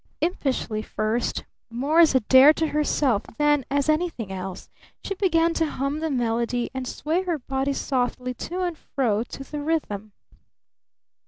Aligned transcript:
Impishly 0.19 0.81
first, 0.81 1.43
more 1.69 1.99
as 1.99 2.15
a 2.15 2.21
dare 2.21 2.53
to 2.53 2.65
herself 2.69 3.21
than 3.37 3.63
as 3.69 3.87
anything 3.87 4.31
else, 4.31 4.67
she 5.03 5.13
began 5.13 5.53
to 5.53 5.67
hum 5.69 5.99
the 5.99 6.09
melody 6.09 6.71
and 6.73 6.87
sway 6.87 7.21
her 7.21 7.37
body 7.37 7.73
softly 7.73 8.33
to 8.33 8.63
and 8.63 8.79
fro 8.79 9.23
to 9.23 9.43
the 9.43 9.61
rhythm. 9.61 10.13